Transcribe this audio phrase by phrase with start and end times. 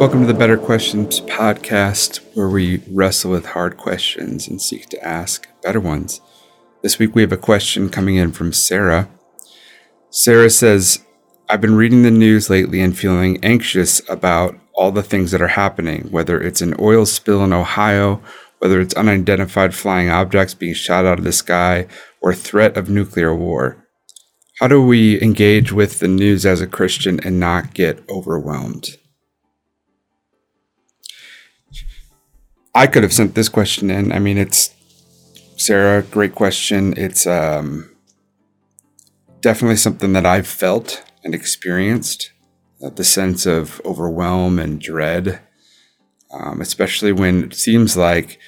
[0.00, 5.06] Welcome to the Better Questions podcast, where we wrestle with hard questions and seek to
[5.06, 6.22] ask better ones.
[6.82, 9.10] This week we have a question coming in from Sarah.
[10.08, 11.04] Sarah says,
[11.50, 15.48] I've been reading the news lately and feeling anxious about all the things that are
[15.48, 18.22] happening, whether it's an oil spill in Ohio,
[18.56, 21.86] whether it's unidentified flying objects being shot out of the sky,
[22.22, 23.86] or threat of nuclear war.
[24.60, 28.96] How do we engage with the news as a Christian and not get overwhelmed?
[32.74, 34.12] I could have sent this question in.
[34.12, 34.74] I mean, it's
[35.56, 36.94] Sarah, great question.
[36.96, 37.90] It's um,
[39.40, 42.32] definitely something that I've felt and experienced
[42.82, 45.40] uh, the sense of overwhelm and dread,
[46.30, 48.38] um, especially when it seems like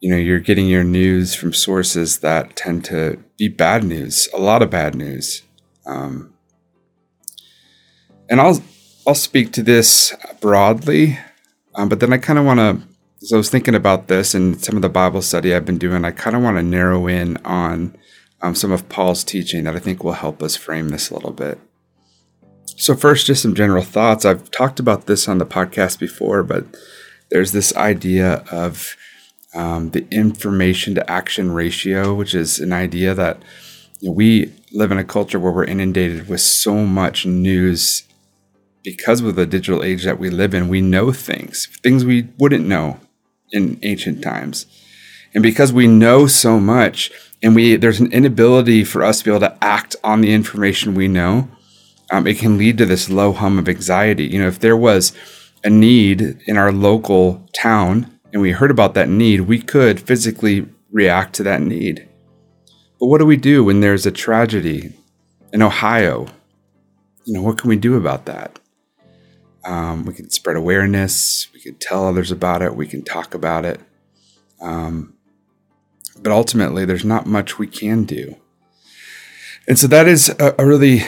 [0.00, 4.38] you know you're getting your news from sources that tend to be bad news, a
[4.38, 5.42] lot of bad news.
[5.86, 6.34] Um,
[8.28, 8.60] and I'll
[9.06, 11.18] I'll speak to this broadly,
[11.74, 12.89] um, but then I kind of want to
[13.22, 16.04] so I was thinking about this and some of the Bible study I've been doing.
[16.06, 17.94] I kind of want to narrow in on
[18.40, 21.32] um, some of Paul's teaching that I think will help us frame this a little
[21.32, 21.60] bit.
[22.76, 24.24] So, first, just some general thoughts.
[24.24, 26.64] I've talked about this on the podcast before, but
[27.30, 28.96] there's this idea of
[29.54, 33.42] um, the information to action ratio, which is an idea that
[33.98, 38.04] you know, we live in a culture where we're inundated with so much news
[38.82, 40.68] because of the digital age that we live in.
[40.68, 42.98] We know things, things we wouldn't know
[43.52, 44.66] in ancient times.
[45.34, 47.10] And because we know so much
[47.42, 50.94] and we there's an inability for us to be able to act on the information
[50.94, 51.48] we know,
[52.10, 54.26] um, it can lead to this low hum of anxiety.
[54.26, 55.12] You know, if there was
[55.62, 60.66] a need in our local town and we heard about that need, we could physically
[60.90, 62.08] react to that need.
[62.98, 64.92] But what do we do when there's a tragedy
[65.52, 66.26] in Ohio?
[67.24, 68.58] You know, what can we do about that?
[69.64, 71.48] Um, we can spread awareness.
[71.52, 72.74] We can tell others about it.
[72.74, 73.80] We can talk about it.
[74.60, 75.14] Um,
[76.22, 78.36] but ultimately, there's not much we can do.
[79.66, 81.02] And so that is a, a really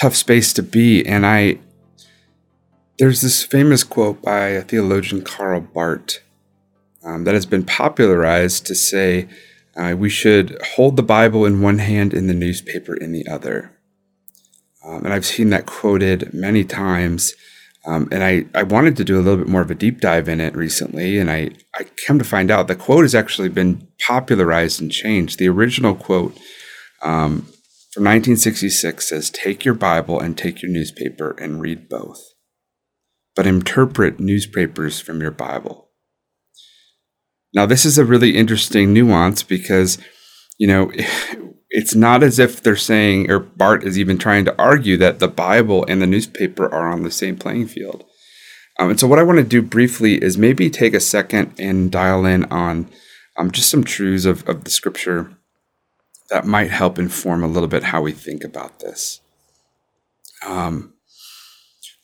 [0.00, 1.04] tough space to be.
[1.06, 1.58] And I,
[2.98, 6.20] there's this famous quote by a theologian, Karl Barth,
[7.04, 9.28] um, that has been popularized to say
[9.76, 13.72] uh, we should hold the Bible in one hand and the newspaper in the other.
[14.84, 17.34] Um, and I've seen that quoted many times
[17.86, 20.28] um, and I, I wanted to do a little bit more of a deep dive
[20.28, 23.86] in it recently, and I, I come to find out the quote has actually been
[24.04, 25.38] popularized and changed.
[25.38, 26.36] The original quote
[27.02, 27.42] um,
[27.92, 32.20] from 1966 says, Take your Bible and take your newspaper and read both,
[33.36, 35.90] but interpret newspapers from your Bible.
[37.54, 39.96] Now, this is a really interesting nuance because,
[40.58, 40.90] you know,
[41.76, 45.28] it's not as if they're saying, or Barth is even trying to argue that the
[45.28, 48.02] Bible and the newspaper are on the same playing field.
[48.78, 51.92] Um, and so, what I want to do briefly is maybe take a second and
[51.92, 52.88] dial in on
[53.36, 55.36] um, just some truths of, of the scripture
[56.30, 59.20] that might help inform a little bit how we think about this.
[60.46, 60.94] Um,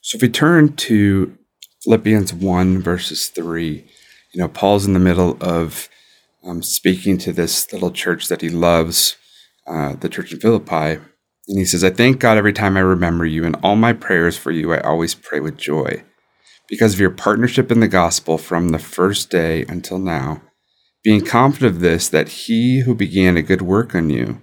[0.03, 1.35] so, if we turn to
[1.83, 3.87] Philippians 1, verses 3,
[4.33, 5.89] you know, Paul's in the middle of
[6.45, 9.17] um, speaking to this little church that he loves
[9.67, 11.01] uh, the church in Philippi.
[11.49, 14.37] And he says, I thank God every time I remember you, and all my prayers
[14.37, 16.05] for you I always pray with joy.
[16.69, 20.43] Because of your partnership in the gospel from the first day until now,
[21.03, 24.41] being confident of this, that he who began a good work on you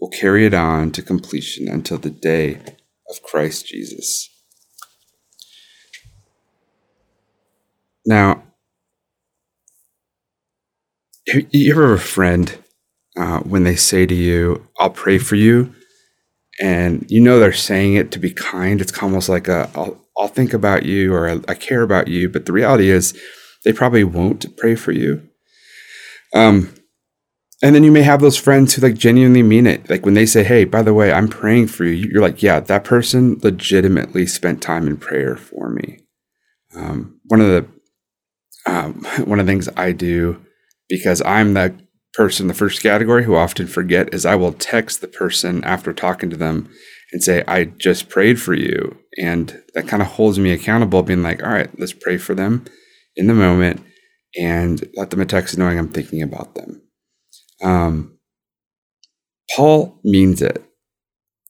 [0.00, 2.60] will carry it on to completion until the day
[3.10, 4.28] of Christ Jesus.
[8.06, 8.44] Now,
[11.26, 12.56] you ever have a friend
[13.20, 15.74] uh, when they say to you, I'll pray for you,
[16.58, 18.80] and you know they're saying it to be kind.
[18.80, 22.30] It's almost like a, I'll, I'll think about you or I, I care about you.
[22.30, 23.12] But the reality is,
[23.62, 25.28] they probably won't pray for you.
[26.34, 26.72] Um,
[27.62, 29.90] and then you may have those friends who like genuinely mean it.
[29.90, 32.08] Like when they say, Hey, by the way, I'm praying for you.
[32.10, 35.98] You're like, yeah, that person legitimately spent time in prayer for me.
[36.74, 37.66] Um, one of the,
[38.64, 40.40] um, one of the things I do
[40.88, 41.74] because I'm the
[42.14, 46.30] person, the first category who often forget is I will text the person after talking
[46.30, 46.68] to them
[47.12, 48.98] and say, I just prayed for you.
[49.18, 52.64] And that kind of holds me accountable, being like, all right, let's pray for them
[53.16, 53.84] in the moment
[54.38, 56.82] and let them a text knowing I'm thinking about them.
[57.62, 58.18] Um,
[59.54, 60.64] Paul means it.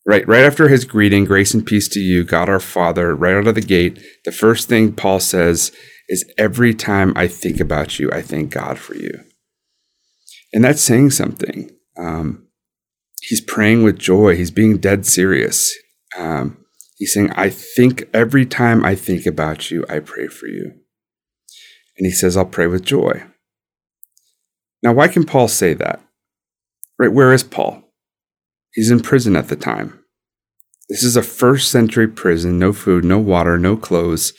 [0.06, 3.46] Right, right after his greeting, grace and peace to you, God our Father, right out
[3.46, 5.72] of the gate, the first thing Paul says
[6.08, 9.20] is, Every time I think about you, I thank God for you.
[10.52, 11.70] And that's saying something.
[11.96, 12.46] Um,
[13.22, 14.36] he's praying with joy.
[14.36, 15.72] He's being dead serious.
[16.16, 16.60] Um,
[17.00, 20.72] He's saying, I think every time I think about you, I pray for you.
[21.96, 23.24] And he says, I'll pray with joy.
[24.82, 26.02] Now, why can Paul say that?
[26.98, 27.82] Right, where is Paul?
[28.74, 29.98] He's in prison at the time.
[30.90, 34.34] This is a first century prison, no food, no water, no clothes,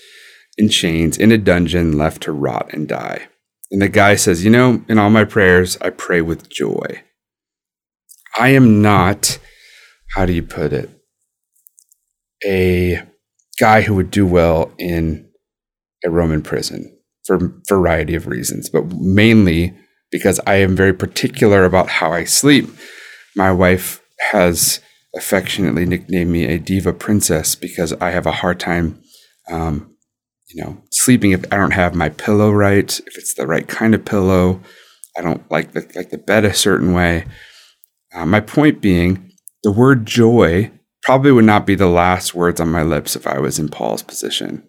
[0.55, 3.27] in chains, in a dungeon, left to rot and die.
[3.71, 7.03] And the guy says, You know, in all my prayers, I pray with joy.
[8.37, 9.39] I am not,
[10.15, 10.89] how do you put it,
[12.45, 13.01] a
[13.59, 15.29] guy who would do well in
[16.03, 19.77] a Roman prison for a variety of reasons, but mainly
[20.11, 22.69] because I am very particular about how I sleep.
[23.35, 24.01] My wife
[24.31, 24.79] has
[25.15, 29.01] affectionately nicknamed me a diva princess because I have a hard time,
[29.49, 29.90] um,
[30.53, 33.95] you know, sleeping if I don't have my pillow right, if it's the right kind
[33.95, 34.61] of pillow.
[35.17, 37.25] I don't like the like the bed a certain way.
[38.13, 39.31] Uh, my point being,
[39.63, 40.71] the word joy
[41.03, 44.03] probably would not be the last words on my lips if I was in Paul's
[44.03, 44.67] position.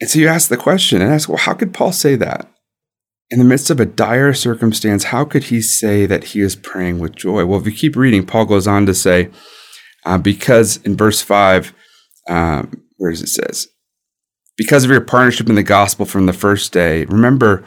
[0.00, 2.50] And so you ask the question and ask, well, how could Paul say that?
[3.30, 6.98] In the midst of a dire circumstance, how could he say that he is praying
[6.98, 7.44] with joy?
[7.44, 9.30] Well, if you keep reading, Paul goes on to say,
[10.04, 11.72] uh, because in verse 5,
[12.28, 13.68] um, where does it says?
[14.56, 17.62] Because of your partnership in the gospel from the first day, remember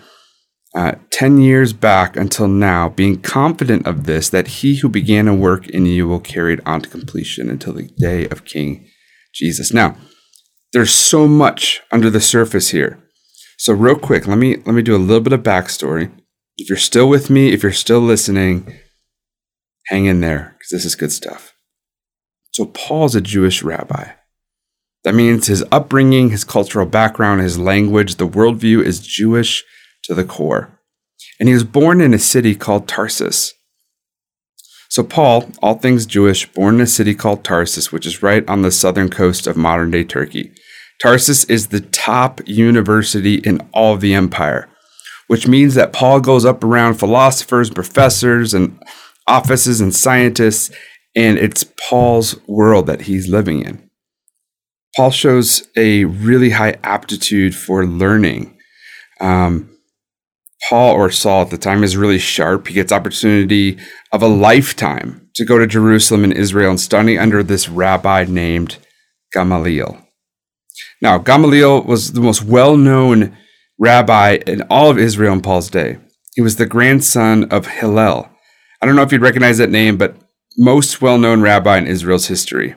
[0.76, 5.36] uh, 10 years back until now, being confident of this, that he who began a
[5.36, 8.90] work in you will carry it on to completion until the day of King
[9.32, 9.72] Jesus.
[9.72, 9.96] Now,
[10.74, 12.98] there's so much under the surface here.
[13.60, 16.12] So real quick, let me let me do a little bit of backstory.
[16.58, 18.74] If you're still with me, if you're still listening,
[19.86, 21.54] hang in there because this is good stuff.
[22.54, 24.14] So Paul's a Jewish rabbi.
[25.08, 29.64] That means his upbringing, his cultural background, his language, the worldview is Jewish
[30.04, 30.82] to the core.
[31.40, 33.54] And he was born in a city called Tarsus.
[34.90, 38.64] So, Paul, all things Jewish, born in a city called Tarsus, which is right on
[38.64, 40.52] the southern coast of modern day Turkey.
[41.02, 44.68] Tarsus is the top university in all of the empire,
[45.28, 48.78] which means that Paul goes up around philosophers, professors, and
[49.26, 50.70] offices and scientists,
[51.16, 53.87] and it's Paul's world that he's living in.
[54.96, 58.58] Paul shows a really high aptitude for learning.
[59.20, 59.70] Um,
[60.70, 62.68] Paul or Saul at the time is really sharp.
[62.68, 63.78] He gets opportunity
[64.12, 68.78] of a lifetime to go to Jerusalem and Israel and study under this rabbi named
[69.34, 70.02] Gamaliel.
[71.02, 73.38] Now, Gamaliel was the most well-known
[73.78, 76.00] rabbi in all of Israel in Paul's day.
[76.34, 78.30] He was the grandson of Hillel.
[78.82, 80.16] I don't know if you'd recognize that name, but
[80.58, 82.76] most well-known rabbi in Israel's history.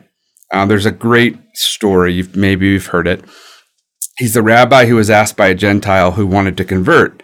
[0.52, 2.22] Uh, there's a great story.
[2.34, 3.24] Maybe you've heard it.
[4.16, 7.22] He's the rabbi who was asked by a Gentile who wanted to convert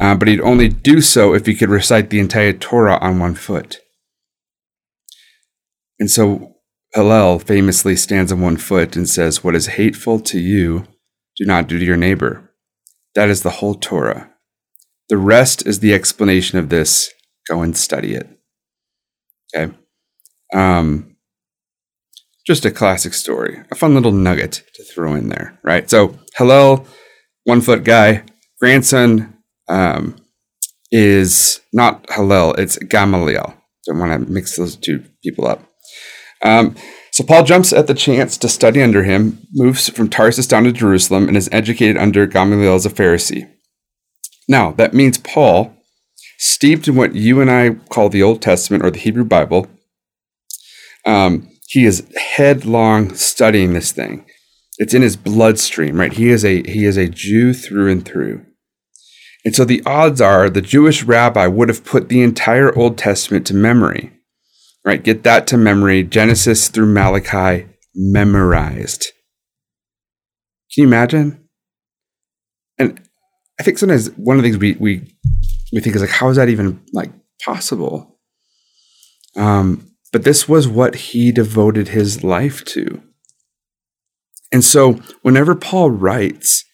[0.00, 3.34] uh, but he'd only do so if he could recite the entire Torah on one
[3.34, 3.80] foot.
[5.98, 6.56] And so
[6.94, 10.86] Hillel famously stands on one foot and says, What is hateful to you,
[11.36, 12.50] do not do to your neighbor.
[13.14, 14.30] That is the whole Torah.
[15.10, 17.10] The rest is the explanation of this.
[17.46, 18.26] Go and study it.
[19.54, 19.74] Okay.
[20.54, 21.09] Um,
[22.46, 25.88] just a classic story, a fun little nugget to throw in there, right?
[25.88, 26.86] So Hillel,
[27.44, 28.24] one foot guy,
[28.58, 29.36] grandson
[29.68, 30.16] um,
[30.90, 33.54] is not Hillel, it's Gamaliel.
[33.86, 35.64] Don't want to mix those two people up.
[36.42, 36.74] Um,
[37.12, 40.72] so Paul jumps at the chance to study under him, moves from Tarsus down to
[40.72, 43.50] Jerusalem, and is educated under Gamaliel as a Pharisee.
[44.48, 45.74] Now, that means Paul,
[46.38, 49.66] steeped in what you and I call the Old Testament or the Hebrew Bible,
[51.04, 54.26] um, he is headlong studying this thing.
[54.78, 56.12] It's in his bloodstream, right?
[56.12, 58.44] He is a he is a Jew through and through.
[59.44, 63.46] And so the odds are the Jewish rabbi would have put the entire Old Testament
[63.46, 64.12] to memory,
[64.84, 65.02] right?
[65.02, 69.06] Get that to memory, Genesis through Malachi memorized.
[70.74, 71.48] Can you imagine?
[72.78, 73.00] And
[73.60, 75.16] I think sometimes one of the things we we
[75.72, 77.12] we think is like, how is that even like
[77.44, 78.18] possible?
[79.36, 83.02] Um, but this was what he devoted his life to.
[84.52, 86.64] And so whenever Paul writes,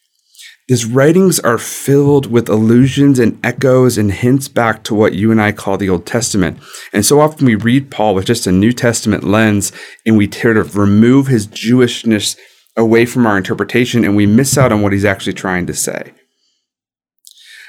[0.68, 5.40] his writings are filled with allusions and echoes and hints back to what you and
[5.40, 6.58] I call the Old Testament.
[6.92, 9.70] And so often we read Paul with just a New Testament lens
[10.04, 12.36] and we sort of remove his Jewishness
[12.76, 16.12] away from our interpretation and we miss out on what he's actually trying to say.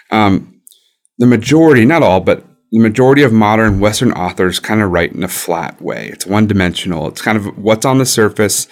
[0.09, 0.62] Um,
[1.19, 5.24] the majority, not all, but the majority of modern Western authors kind of write in
[5.24, 6.09] a flat way.
[6.12, 7.07] It's one dimensional.
[7.07, 8.67] It's kind of what's on the surface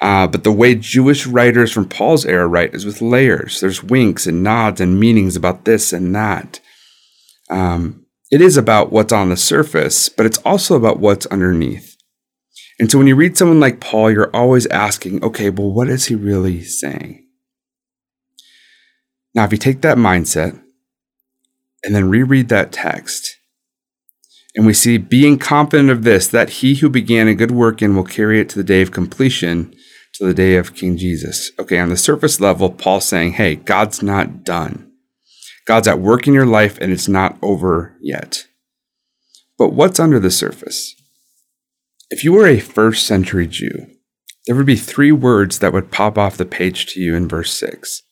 [0.00, 3.60] uh, but the way Jewish writers from Paul's era write is with layers.
[3.60, 6.60] There's winks and nods and meanings about this and that.
[7.48, 11.96] Um, it is about what's on the surface, but it's also about what's underneath.
[12.78, 16.06] And so when you read someone like Paul, you're always asking, okay, well, what is
[16.06, 17.26] he really saying?
[19.34, 20.60] Now, if you take that mindset
[21.82, 23.35] and then reread that text,
[24.56, 27.94] and we see being confident of this, that he who began a good work in
[27.94, 29.74] will carry it to the day of completion,
[30.14, 31.52] to the day of King Jesus.
[31.58, 34.90] Okay, on the surface level, Paul's saying, hey, God's not done.
[35.66, 38.46] God's at work in your life and it's not over yet.
[39.58, 40.94] But what's under the surface?
[42.08, 43.88] If you were a first century Jew,
[44.46, 47.52] there would be three words that would pop off the page to you in verse
[47.52, 48.02] 6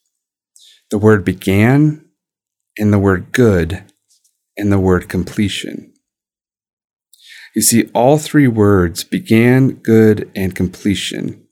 [0.90, 2.04] the word began,
[2.78, 3.84] and the word good,
[4.56, 5.93] and the word completion.
[7.54, 11.44] You see, all three words began, good, and completion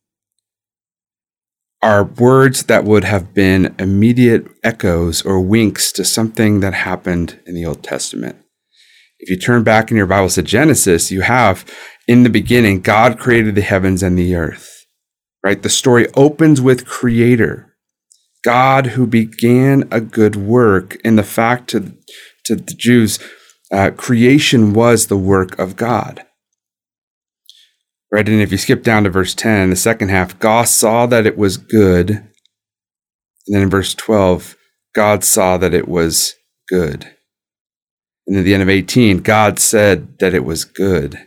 [1.82, 7.54] are words that would have been immediate echoes or winks to something that happened in
[7.54, 8.36] the Old Testament.
[9.18, 11.64] If you turn back in your Bibles to Genesis, you have
[12.06, 14.86] in the beginning, God created the heavens and the earth,
[15.44, 15.60] right?
[15.60, 17.74] The story opens with creator,
[18.44, 20.96] God who began a good work.
[21.04, 21.94] In the fact to,
[22.44, 23.18] to the Jews,
[23.72, 26.24] uh, creation was the work of God.
[28.12, 28.28] Right.
[28.28, 31.38] And if you skip down to verse 10, the second half, God saw that it
[31.38, 32.10] was good.
[32.10, 34.54] And then in verse 12,
[34.94, 36.34] God saw that it was
[36.68, 37.10] good.
[38.26, 41.26] And at the end of 18, God said that it was good.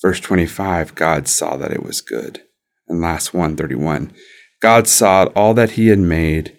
[0.00, 2.42] Verse 25, God saw that it was good.
[2.86, 4.12] And last one, 31,
[4.62, 6.56] God saw all that he had made,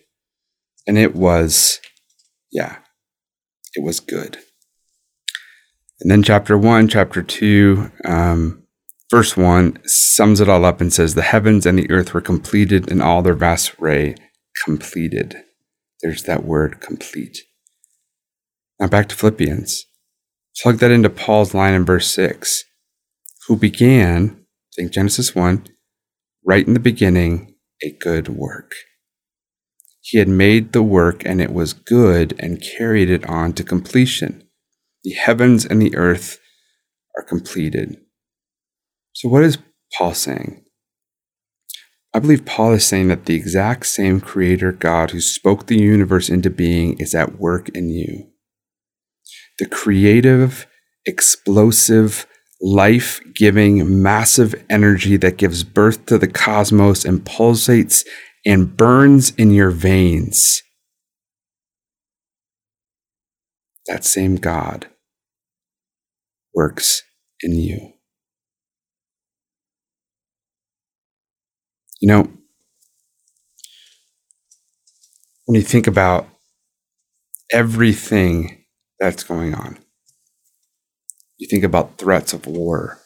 [0.86, 1.80] and it was,
[2.52, 2.80] yeah,
[3.76, 4.38] it was good.
[6.00, 8.64] And then chapter 1, chapter 2, um,
[9.10, 12.90] verse 1 sums it all up and says, The heavens and the earth were completed
[12.90, 14.16] in all their vast array,
[14.64, 15.38] completed.
[16.02, 17.40] There's that word, complete.
[18.80, 19.86] Now back to Philippians.
[20.62, 22.64] Plug that into Paul's line in verse 6
[23.48, 25.66] who began, think Genesis 1,
[26.46, 28.74] right in the beginning, a good work.
[30.02, 34.47] He had made the work and it was good and carried it on to completion.
[35.04, 36.40] The heavens and the earth
[37.18, 37.98] are completed.
[39.14, 39.58] So, what is
[39.98, 40.64] Paul saying?
[42.14, 46.30] I believe Paul is saying that the exact same creator God who spoke the universe
[46.30, 48.32] into being is at work in you.
[49.60, 50.68] The creative,
[51.06, 52.26] explosive,
[52.62, 58.06] life giving, massive energy that gives birth to the cosmos and pulsates
[58.46, 60.64] and burns in your veins.
[63.88, 64.88] That same God
[66.54, 67.04] works
[67.42, 67.94] in you.
[72.02, 72.32] You know,
[75.46, 76.28] when you think about
[77.52, 78.66] everything
[79.00, 79.78] that's going on,
[81.38, 83.00] you think about threats of war,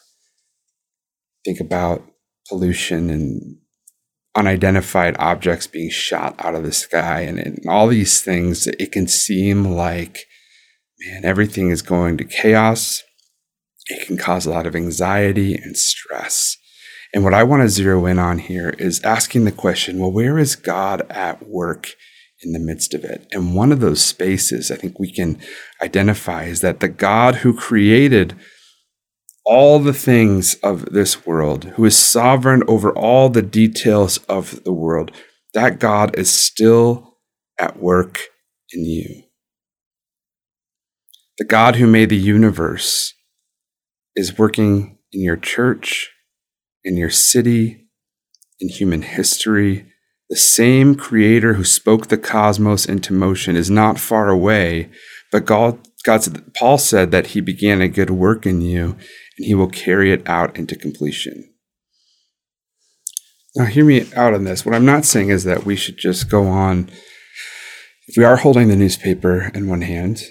[1.44, 2.02] think about
[2.48, 3.58] pollution and
[4.34, 9.06] unidentified objects being shot out of the sky and, and all these things, it can
[9.06, 10.18] seem like,
[11.06, 13.02] man, everything is going to chaos.
[13.86, 16.56] It can cause a lot of anxiety and stress.
[17.14, 20.38] And what I want to zero in on here is asking the question well, where
[20.38, 21.88] is God at work
[22.44, 23.26] in the midst of it.
[23.32, 25.38] And one of those spaces I think we can
[25.80, 28.34] identify is that the God who created
[29.44, 34.72] all the things of this world, who is sovereign over all the details of the
[34.72, 35.10] world,
[35.54, 37.18] that God is still
[37.58, 38.20] at work
[38.72, 39.22] in you.
[41.42, 43.14] The God who made the universe
[44.14, 46.08] is working in your church,
[46.84, 47.88] in your city,
[48.60, 49.90] in human history,
[50.30, 54.88] the same creator who spoke the cosmos into motion is not far away,
[55.32, 58.90] but God, God said, Paul said that he began a good work in you
[59.36, 61.52] and he will carry it out into completion.
[63.56, 64.64] Now, hear me out on this.
[64.64, 66.88] What I'm not saying is that we should just go on.
[68.06, 70.22] If we are holding the newspaper in one hand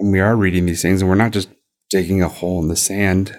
[0.00, 1.50] and we are reading these things, and we're not just
[1.90, 3.38] digging a hole in the sand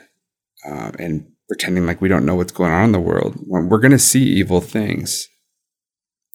[0.66, 3.92] uh, and pretending like we don't know what's going on in the world, we're going
[3.92, 5.28] to see evil things.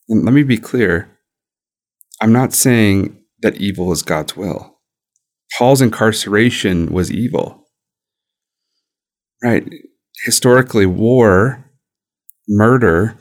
[0.08, 1.10] And let me be clear
[2.20, 4.78] I'm not saying that evil is God's will.
[5.56, 7.64] Paul's incarceration was evil.
[9.42, 9.68] Right?
[10.24, 11.70] Historically, war,
[12.48, 13.16] murder,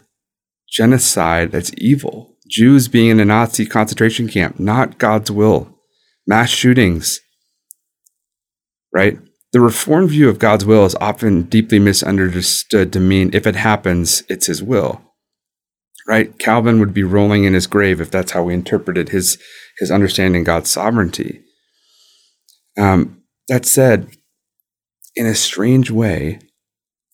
[0.69, 2.37] genocide, that's evil.
[2.49, 5.74] Jews being in a Nazi concentration camp, not God's will.
[6.27, 7.19] Mass shootings,
[8.93, 9.19] right?
[9.53, 14.23] The Reformed view of God's will is often deeply misunderstood to mean if it happens,
[14.27, 15.01] it's his will
[16.07, 16.37] right?
[16.37, 19.37] Calvin would be rolling in his grave if that's how we interpreted his
[19.77, 21.41] his understanding of God's sovereignty.
[22.77, 24.09] Um, that said,
[25.15, 26.39] in a strange way,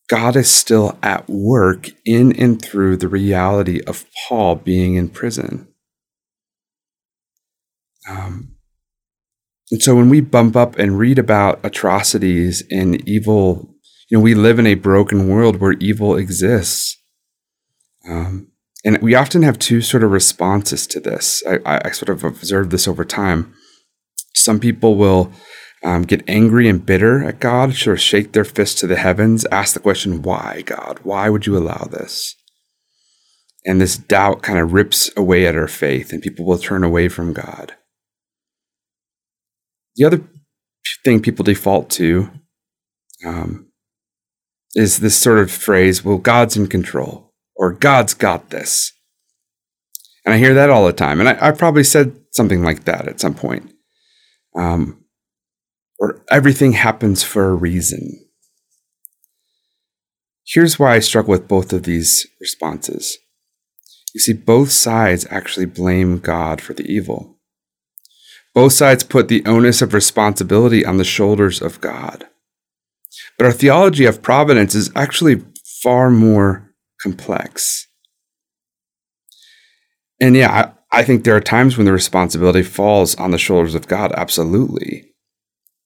[0.10, 5.68] God is still at work in and through the reality of Paul being in prison.
[8.10, 8.51] Um,
[9.72, 13.74] and so when we bump up and read about atrocities and evil,
[14.10, 16.98] you know, we live in a broken world where evil exists.
[18.08, 18.52] Um,
[18.84, 21.42] and we often have two sort of responses to this.
[21.48, 23.54] I, I sort of observed this over time.
[24.36, 25.32] Some people will
[25.84, 29.46] um, get angry and bitter at God, sort of shake their fist to the heavens,
[29.52, 31.00] ask the question, Why, God?
[31.04, 32.36] Why would you allow this?
[33.66, 37.08] And this doubt kind of rips away at our faith, and people will turn away
[37.08, 37.76] from God.
[39.96, 40.22] The other
[41.04, 42.30] thing people default to
[43.26, 43.72] um,
[44.76, 48.94] is this sort of phrase, Well, God's in control, or God's got this.
[50.26, 51.20] And I hear that all the time.
[51.20, 53.74] And I, I probably said something like that at some point.
[54.56, 55.06] Um,
[56.00, 58.26] or everything happens for a reason.
[60.46, 63.18] Here's why I struggle with both of these responses.
[64.14, 67.40] You see, both sides actually blame God for the evil.
[68.54, 72.26] Both sides put the onus of responsibility on the shoulders of God.
[73.38, 75.44] But our theology of providence is actually
[75.82, 77.88] far more complex.
[80.20, 83.74] And yeah, I, I think there are times when the responsibility falls on the shoulders
[83.74, 85.14] of God, absolutely.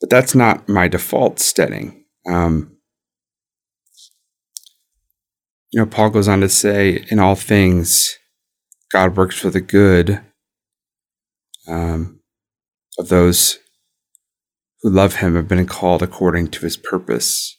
[0.01, 2.03] But that's not my default setting.
[2.27, 2.75] Um,
[5.71, 8.17] you know, Paul goes on to say, in all things,
[8.91, 10.21] God works for the good
[11.67, 12.14] um,
[12.97, 13.59] of those
[14.81, 17.57] who love him have been called according to his purpose.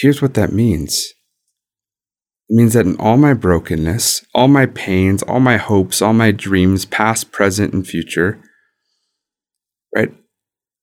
[0.00, 1.12] Here's what that means
[2.48, 6.30] it means that in all my brokenness, all my pains, all my hopes, all my
[6.30, 8.40] dreams, past, present, and future,
[9.94, 10.12] right?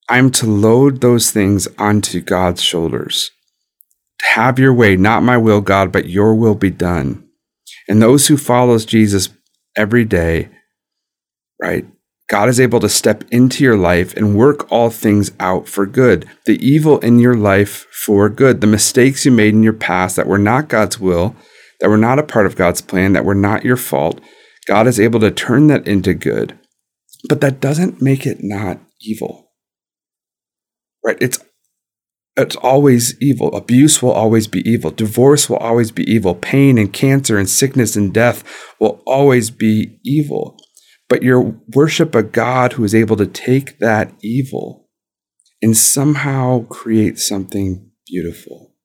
[0.10, 3.32] I'm to load those things onto God's shoulders.
[4.20, 7.28] To have your way, not my will, God, but your will be done.
[7.88, 9.30] And those who follows Jesus
[9.78, 10.50] every day,
[11.62, 11.86] right?
[12.30, 16.28] God is able to step into your life and work all things out for good.
[16.46, 18.62] The evil in your life for good.
[18.62, 21.36] The mistakes you made in your past that were not God's will,
[21.80, 24.22] that were not a part of God's plan, that were not your fault,
[24.66, 26.58] God is able to turn that into good.
[27.28, 29.52] But that doesn't make it not evil.
[31.06, 31.18] Right?
[31.20, 31.40] It's
[32.36, 33.56] it's always evil.
[33.56, 34.90] Abuse will always be evil.
[34.90, 36.34] Divorce will always be evil.
[36.34, 38.44] Pain and cancer and sickness and death
[38.80, 40.58] will always be evil.
[41.10, 44.90] But you worship a God who is able to take that evil
[45.62, 48.76] and somehow create something beautiful.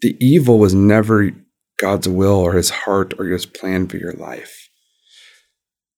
[0.00, 1.30] The evil was never
[1.78, 4.68] God's will or his heart or his plan for your life.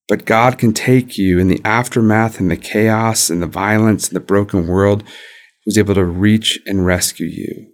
[0.08, 4.16] But God can take you in the aftermath and the chaos and the violence and
[4.16, 5.04] the broken world,
[5.64, 7.68] who's able to reach and rescue you.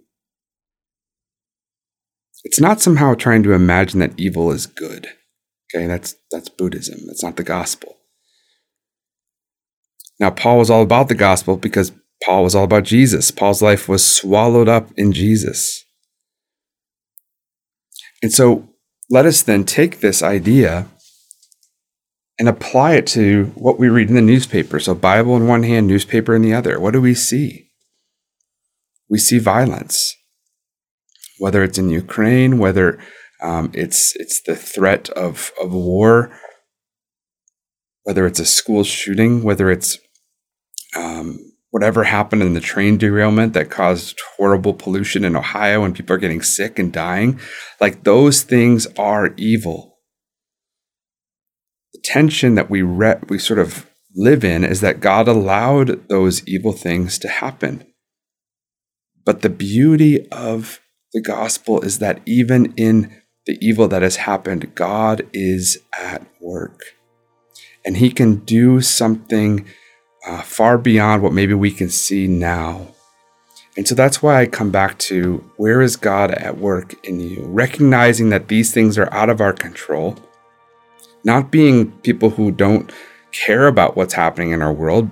[2.43, 5.09] It's not somehow trying to imagine that evil is good.
[5.75, 7.01] Okay, that's that's Buddhism.
[7.07, 7.97] That's not the gospel.
[10.19, 11.91] Now, Paul was all about the gospel because
[12.23, 13.31] Paul was all about Jesus.
[13.31, 15.83] Paul's life was swallowed up in Jesus.
[18.23, 18.69] And so
[19.09, 20.87] let us then take this idea
[22.39, 24.79] and apply it to what we read in the newspaper.
[24.79, 26.79] So, Bible in one hand, newspaper in the other.
[26.79, 27.71] What do we see?
[29.09, 30.15] We see violence,
[31.39, 32.99] whether it's in Ukraine, whether
[33.41, 36.37] um, it's it's the threat of of war,
[38.03, 39.97] whether it's a school shooting, whether it's
[40.95, 46.15] um, whatever happened in the train derailment that caused horrible pollution in Ohio and people
[46.15, 47.39] are getting sick and dying.
[47.79, 49.97] Like those things are evil
[51.97, 56.47] the tension that we re- we sort of live in is that God allowed those
[56.47, 57.83] evil things to happen.
[59.25, 60.79] But the beauty of
[61.13, 66.81] the gospel is that even in the evil that has happened, God is at work.
[67.83, 69.65] And he can do something
[70.27, 72.87] uh, far beyond what maybe we can see now.
[73.75, 77.43] And so that's why I come back to where is God at work in you?
[77.45, 80.15] Recognizing that these things are out of our control
[81.23, 82.91] not being people who don't
[83.31, 85.09] care about what's happening in our world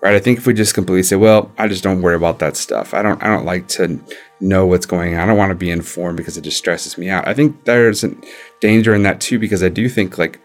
[0.00, 0.14] right?
[0.14, 2.94] I think if we just completely say well i just don't worry about that stuff.
[2.94, 4.00] I don't i don't like to
[4.40, 5.20] know what's going on.
[5.20, 7.26] I don't want to be informed because it just stresses me out.
[7.26, 8.14] I think there's a
[8.60, 10.40] danger in that too because i do think like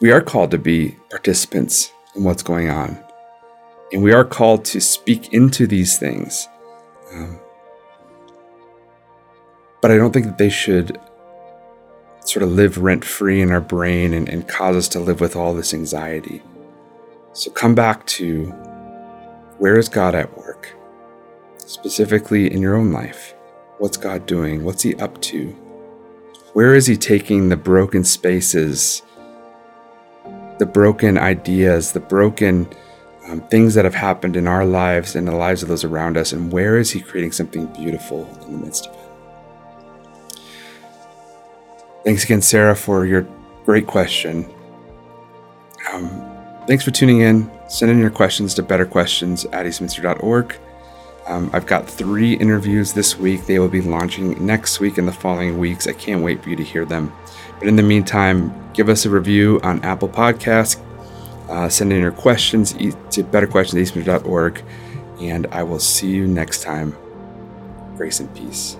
[0.00, 2.98] we are called to be participants in what's going on.
[3.92, 6.48] And we are called to speak into these things.
[7.12, 7.38] Um,
[9.80, 10.98] but i don't think that they should
[12.24, 15.36] sort of live rent free in our brain and, and cause us to live with
[15.36, 16.42] all this anxiety.
[17.32, 18.46] So come back to
[19.58, 20.74] where is God at work?
[21.72, 23.34] specifically in your own life.
[23.78, 24.64] What's God doing?
[24.64, 25.48] What's He up to?
[26.52, 29.02] Where is He taking the broken spaces,
[30.58, 32.68] the broken ideas, the broken
[33.26, 36.32] um, things that have happened in our lives and the lives of those around us,
[36.32, 38.98] and where is He creating something beautiful in the midst of it?
[42.04, 43.26] Thanks again, Sarah, for your
[43.64, 44.52] great question.
[45.92, 46.31] Um,
[46.66, 47.50] thanks for tuning in.
[47.68, 50.56] Send in your questions to betterquestions at eastminster.org.
[51.26, 53.46] Um, I've got three interviews this week.
[53.46, 55.86] They will be launching next week and the following weeks.
[55.86, 57.12] I can't wait for you to hear them.
[57.58, 60.80] But in the meantime, give us a review on Apple Podcasts.
[61.48, 64.64] Uh, send in your questions to betterquestions.eastminster.org.
[65.20, 66.96] And I will see you next time.
[67.96, 68.76] Grace and peace.